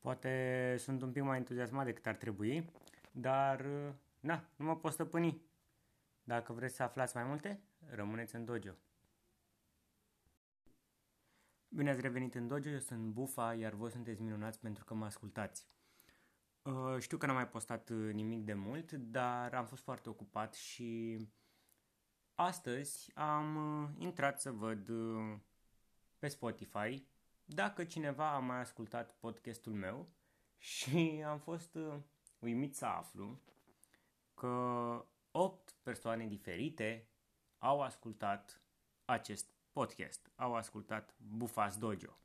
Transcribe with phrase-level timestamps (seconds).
[0.00, 2.70] Poate sunt un pic mai entuziasmat decât ar trebui,
[3.12, 3.66] dar
[4.20, 5.42] na, nu mă pot stăpâni.
[6.22, 7.60] Dacă vreți să aflați mai multe,
[7.90, 8.72] rămâneți în dojo.
[11.68, 15.04] Bine ați revenit în dojo, eu sunt Bufa, iar voi sunteți minunați pentru că mă
[15.04, 15.66] ascultați.
[16.62, 20.54] Uh, știu că n-am mai postat uh, nimic de mult, dar am fost foarte ocupat
[20.54, 21.18] și
[22.34, 25.36] astăzi am uh, intrat să văd uh,
[26.18, 27.06] pe Spotify
[27.50, 30.08] dacă cineva a mai ascultat podcastul meu
[30.58, 31.94] și am fost uh,
[32.38, 33.40] uimit să aflu
[34.34, 34.48] că
[35.30, 37.08] 8 persoane diferite
[37.58, 38.62] au ascultat
[39.04, 42.18] acest podcast, au ascultat Bufas Dojo.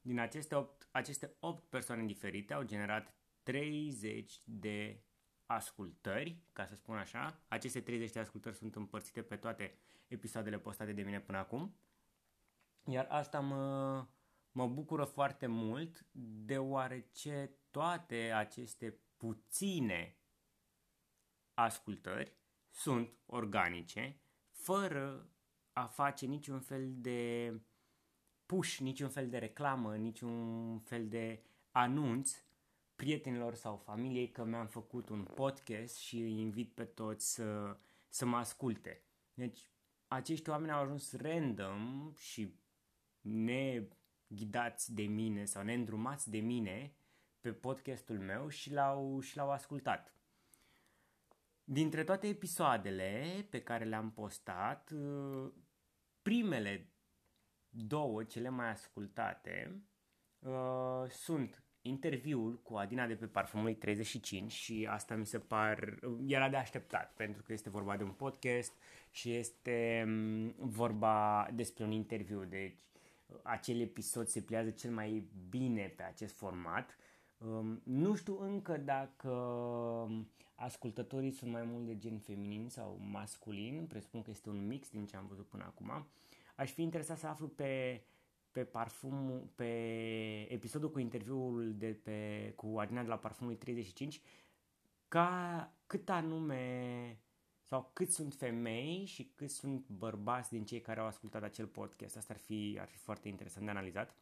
[0.00, 5.02] Din aceste 8, aceste 8 persoane diferite au generat 30 de
[5.46, 7.40] ascultări, ca să spun așa.
[7.48, 9.78] Aceste 30 de ascultări sunt împărțite pe toate
[10.08, 11.76] episoadele postate de mine până acum.
[12.84, 14.06] Iar asta mă,
[14.52, 16.06] mă bucură foarte mult,
[16.44, 20.16] deoarece toate aceste puține
[21.54, 22.36] ascultări
[22.70, 25.30] sunt organice, fără
[25.72, 27.52] a face niciun fel de
[28.46, 32.44] push, niciun fel de reclamă, niciun fel de anunț
[32.96, 37.76] prietenilor sau familiei că mi-am făcut un podcast și îi invit pe toți să,
[38.08, 39.02] să mă asculte.
[39.34, 39.70] Deci
[40.08, 42.54] acești oameni au ajuns random și
[44.32, 46.92] neghidați de mine sau neîndrumați de mine
[47.40, 50.14] pe podcastul meu și l-au, și l-au ascultat.
[51.64, 55.52] Dintre toate episoadele pe care le-am postat, uh,
[56.22, 56.92] primele
[57.68, 59.82] două, cele mai ascultate,
[60.38, 66.48] uh, sunt interviul cu Adina de pe Parfumului 35 și asta mi se par, era
[66.48, 68.72] de așteptat pentru că este vorba de un podcast
[69.10, 72.82] și este mm, vorba despre un interviu, deci
[73.42, 76.96] acel episod se pliază cel mai bine pe acest format.
[77.38, 79.30] Um, nu știu încă dacă
[80.54, 85.06] ascultătorii sunt mai mult de gen feminin sau masculin, presupun că este un mix din
[85.06, 86.06] ce am văzut până acum.
[86.56, 88.02] Aș fi interesat să aflu pe
[88.52, 89.64] pe parfum, pe
[90.52, 94.20] episodul cu interviul de pe, cu Adina de la Parfumul 35,
[95.08, 97.18] ca cât anume
[97.72, 102.16] sau cât sunt femei și cât sunt bărbați din cei care au ascultat acel podcast.
[102.16, 104.14] Asta ar fi, ar fi foarte interesant de analizat.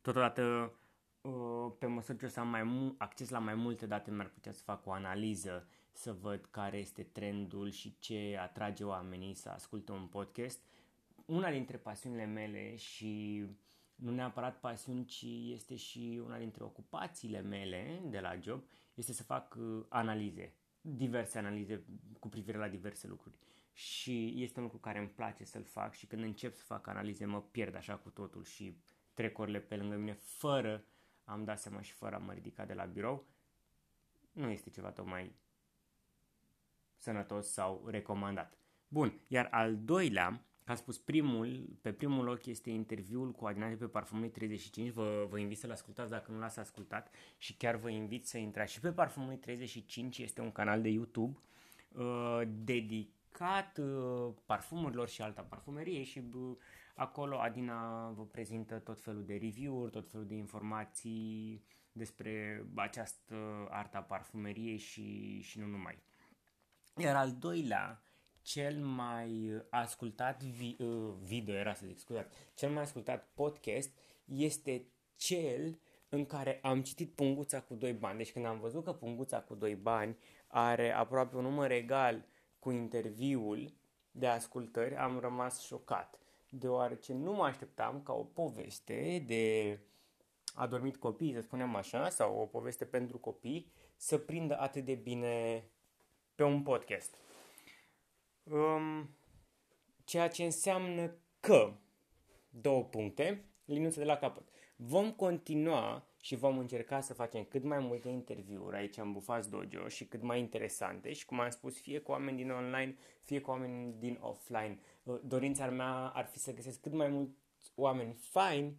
[0.00, 0.72] Totodată,
[1.20, 4.52] uh, pe măsură ce o să am mai acces la mai multe date, mi-ar putea
[4.52, 9.92] să fac o analiză, să văd care este trendul și ce atrage oamenii să asculte
[9.92, 10.60] un podcast
[11.24, 13.44] una dintre pasiunile mele și
[13.94, 18.62] nu neapărat pasiuni, ci este și una dintre ocupațiile mele de la job,
[18.94, 20.54] este să fac uh, analize,
[20.86, 21.84] diverse analize
[22.18, 23.34] cu privire la diverse lucruri.
[23.72, 27.24] Și este un lucru care îmi place să-l fac și când încep să fac analize
[27.24, 28.76] mă pierd așa cu totul și
[29.14, 30.84] trec orele pe lângă mine fără
[31.24, 33.26] am dat seama și fără a mă ridica de la birou.
[34.32, 35.36] Nu este ceva tocmai
[36.96, 38.58] sănătos sau recomandat.
[38.88, 43.74] Bun, iar al doilea ca spus, primul, pe primul loc este interviul cu Adina de
[43.74, 47.90] pe Parfumului 35, vă, vă invit să-l ascultați dacă nu l-ați ascultat și chiar vă
[47.90, 51.38] invit să intrați și pe Parfumului 35, este un canal de YouTube
[51.92, 56.56] uh, dedicat uh, parfumurilor și alta parfumerie și uh,
[56.94, 64.00] acolo Adina vă prezintă tot felul de review-uri, tot felul de informații despre această arta
[64.00, 66.02] parfumeriei și, și nu numai.
[66.96, 68.02] Iar al doilea
[68.44, 73.90] cel mai ascultat vi- uh, video, era să zic, scuzați, cel mai ascultat podcast
[74.24, 75.78] este cel
[76.08, 78.16] în care am citit Punguța cu doi bani.
[78.16, 80.16] Deci când am văzut că Punguța cu doi bani
[80.46, 82.24] are aproape un număr egal
[82.58, 83.72] cu interviul
[84.10, 86.18] de ascultări, am rămas șocat.
[86.48, 89.78] Deoarece nu mă așteptam ca o poveste de
[90.54, 95.64] adormit copii, să spunem așa, sau o poveste pentru copii, să prindă atât de bine
[96.34, 97.14] pe un podcast.
[98.50, 99.16] Um,
[100.04, 101.76] ceea ce înseamnă că,
[102.48, 104.48] două puncte, linuță de la capăt.
[104.76, 109.88] Vom continua și vom încerca să facem cât mai multe interviuri aici în Bufați Dojo
[109.88, 113.50] și cât mai interesante și, cum am spus, fie cu oameni din online, fie cu
[113.50, 114.78] oameni din offline.
[115.02, 117.32] Uh, dorința mea ar fi să găsesc cât mai mulți
[117.74, 118.76] oameni faini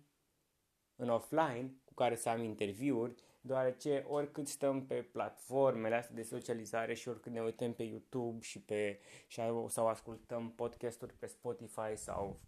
[0.96, 3.16] în offline cu care să am interviuri
[3.46, 8.60] deoarece oricât stăm pe platformele astea de socializare și oricât ne uităm pe YouTube și
[8.62, 12.40] pe, și, sau ascultăm podcasturi pe Spotify sau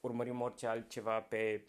[0.00, 1.66] urmărim orice altceva pe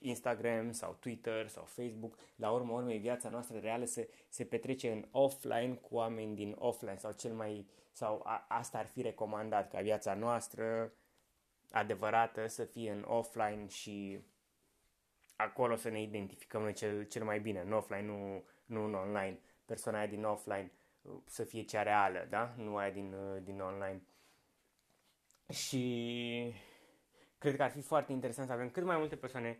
[0.00, 5.04] Instagram sau Twitter sau Facebook, la urmă urmei viața noastră reală se, se petrece în
[5.10, 9.80] offline cu oameni din offline sau cel mai sau a, asta ar fi recomandat ca
[9.80, 10.92] viața noastră
[11.70, 14.18] adevărată să fie în offline și
[15.36, 19.38] acolo să ne identificăm noi cel, cel mai bine, în offline, nu, nu în online.
[19.64, 20.72] Persoana aia din offline
[21.02, 22.54] uh, să fie cea reală, da?
[22.56, 24.02] Nu aia din, uh, din online.
[25.52, 26.54] Și
[27.38, 29.58] cred că ar fi foarte interesant să avem cât mai multe persoane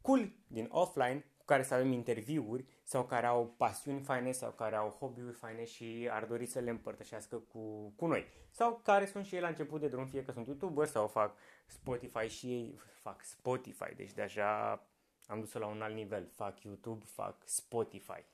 [0.00, 4.76] cool din offline cu care să avem interviuri sau care au pasiuni faine sau care
[4.76, 8.26] au hobby-uri faine și ar dori să le împărtășească cu, cu noi.
[8.50, 11.36] Sau care sunt și ei la început de drum, fie că sunt youtuber sau fac
[11.66, 14.82] Spotify și ei fac Spotify, deci deja
[15.30, 16.28] am dus-o la un alt nivel.
[16.34, 18.24] Fac YouTube, fac Spotify.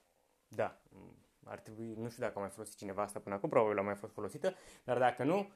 [0.49, 0.81] Da,
[1.45, 3.95] ar trebui, nu știu dacă a mai folosit cineva asta până acum, probabil a mai
[3.95, 4.55] fost folosită,
[4.85, 5.51] dar dacă nu,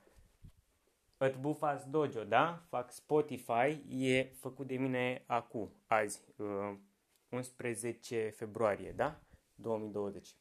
[1.17, 2.63] ît bufați dojo, da?
[2.69, 6.21] Fac Spotify, e făcut de mine acum, azi,
[7.29, 9.21] 11 uh, februarie, da?
[9.55, 10.35] 2020.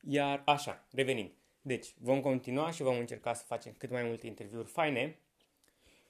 [0.00, 1.30] Iar așa, revenind.
[1.62, 5.18] Deci, vom continua și vom încerca să facem cât mai multe interviuri faine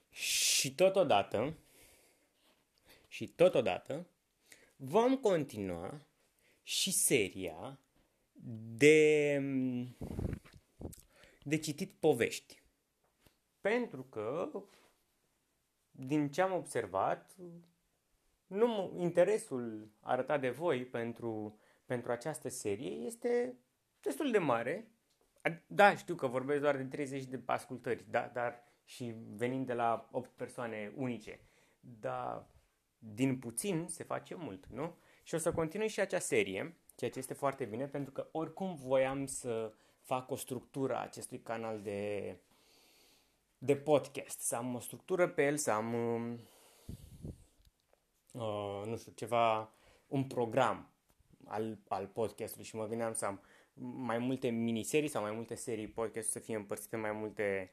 [0.09, 1.53] și totodată,
[3.15, 4.07] și totodată,
[4.75, 6.01] vom continua
[6.63, 7.79] și seria
[8.77, 9.41] de,
[11.43, 12.63] de citit povești.
[13.61, 14.51] Pentru că,
[15.91, 17.35] din ce am observat,
[18.47, 23.57] nu, interesul arătat de voi pentru, pentru această serie este
[24.01, 24.91] destul de mare.
[25.67, 30.09] Da, știu că vorbesc doar de 30 de ascultări, da, dar și venind de la
[30.11, 31.39] 8 persoane unice.
[31.79, 32.53] Dar
[33.13, 34.95] din puțin se face mult, nu?
[35.23, 38.75] Și o să continui și acea serie, ceea ce este foarte bine, pentru că oricum
[38.75, 42.35] voiam să fac o structură a acestui canal de,
[43.57, 45.93] de podcast, să am o structură pe el, să am,
[48.31, 49.73] uh, nu știu, ceva,
[50.07, 50.89] un program
[51.45, 53.41] al, al podcastului și mă gândeam să am
[53.97, 57.71] mai multe miniserii sau mai multe serii podcast să fie împărțite în mai multe,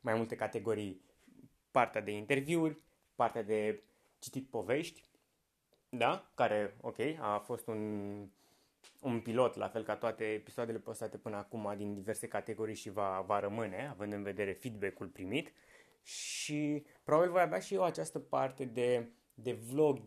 [0.00, 1.00] mai multe categorii.
[1.70, 2.82] Partea de interviuri,
[3.14, 3.82] partea de
[4.20, 5.10] citit povești,
[5.88, 7.78] da, care, ok, a fost un,
[9.00, 13.24] un pilot, la fel ca toate episoadele postate până acum din diverse categorii și va,
[13.26, 15.52] va rămâne, având în vedere feedback-ul primit.
[16.02, 20.00] Și probabil voi avea și eu această parte de, de vlog,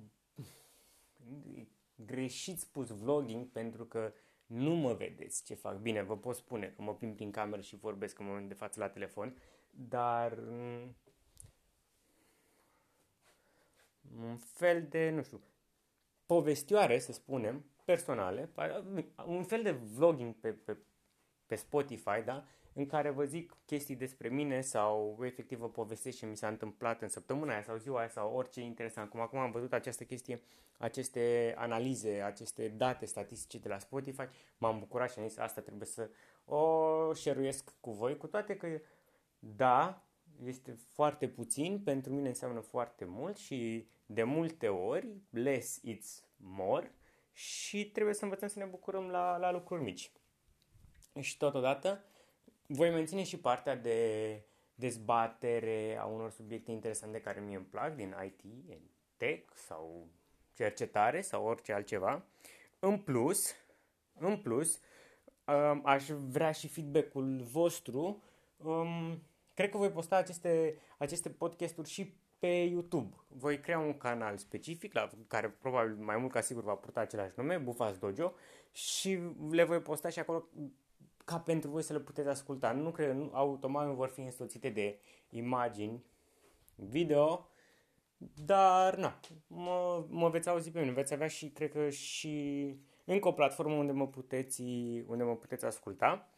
[1.96, 4.14] greșit spus vlogging, pentru că
[4.46, 5.78] nu mă vedeți ce fac.
[5.78, 8.80] Bine, vă pot spune că mă plimb prin cameră și vorbesc în momentul de față
[8.80, 9.38] la telefon,
[9.70, 10.38] dar
[14.22, 15.42] un fel de, nu știu,
[16.26, 18.50] povestioare, să spunem, personale,
[19.26, 20.78] un fel de vlogging pe, pe,
[21.46, 22.46] pe Spotify, da?
[22.74, 27.02] în care vă zic chestii despre mine sau efectiv vă povestesc ce mi s-a întâmplat
[27.02, 29.10] în săptămâna aia sau ziua aia sau orice interesant.
[29.10, 30.42] Cum acum am văzut această chestie,
[30.78, 34.28] aceste analize, aceste date statistice de la Spotify,
[34.58, 36.10] m-am bucurat și am zis asta trebuie să
[36.46, 38.68] o șeruiesc cu voi, cu toate că
[39.40, 40.04] da,
[40.46, 46.92] este foarte puțin, pentru mine înseamnă foarte mult și de multe ori less it's more
[47.32, 50.12] și trebuie să învățăm să ne bucurăm la, la lucruri mici.
[51.20, 52.04] Și totodată
[52.68, 54.42] voi menține și partea de
[54.76, 58.42] dezbatere a unor subiecte interesante care mie îmi plac din IT,
[59.18, 60.08] tech sau
[60.54, 62.26] cercetare sau orice altceva.
[62.80, 63.52] În plus,
[64.20, 64.80] în plus,
[65.46, 68.24] um, aș vrea și feedback-ul vostru.
[68.58, 69.22] Um,
[69.54, 73.16] cred că voi posta aceste, aceste podcasturi și pe YouTube.
[73.28, 77.34] Voi crea un canal specific, la care probabil mai mult ca sigur va purta același
[77.36, 78.34] nume, Bufas Dojo,
[78.72, 79.20] și
[79.50, 80.48] le voi posta și acolo
[81.26, 82.72] ca pentru voi să le puteți asculta.
[82.72, 86.04] Nu cred, nu, automat nu vor fi însoțite de imagini,
[86.76, 87.50] video,
[88.46, 93.28] dar na, mă, mă veți auzi pe mine, veți avea și, cred că și încă
[93.28, 94.62] o platformă unde mă puteți,
[95.08, 96.33] unde mă puteți asculta.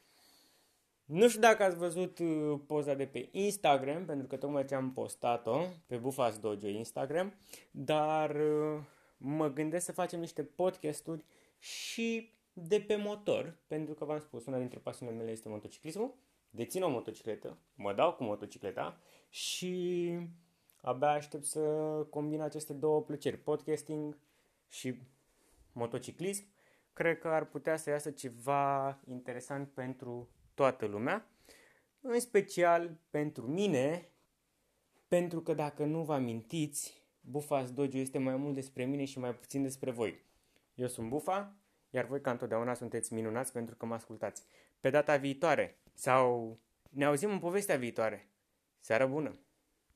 [1.05, 4.93] Nu știu dacă ați văzut uh, poza de pe Instagram, pentru că tocmai ce am
[4.93, 7.33] postat-o pe Bufas Dojo Instagram,
[7.71, 8.81] dar uh,
[9.17, 11.25] mă gândesc să facem niște podcasturi
[11.59, 16.15] și de pe motor, pentru că v-am spus, una dintre pasiunile mele este motociclismul,
[16.49, 20.13] dețin o motocicletă, mă dau cu motocicleta și
[20.81, 21.59] abia aștept să
[22.09, 24.17] combin aceste două plăceri, podcasting
[24.69, 25.01] și
[25.71, 26.43] motociclism.
[26.93, 31.29] Cred că ar putea să iasă ceva interesant pentru toată lumea,
[32.01, 34.09] în special pentru mine,
[35.07, 39.35] pentru că dacă nu vă amintiți, Bufas Dojo este mai mult despre mine și mai
[39.35, 40.23] puțin despre voi.
[40.75, 41.55] Eu sunt Bufa,
[41.89, 44.43] iar voi ca întotdeauna sunteți minunați pentru că mă ascultați.
[44.79, 46.57] Pe data viitoare sau
[46.89, 48.29] ne auzim în povestea viitoare.
[48.79, 49.44] Seară bună!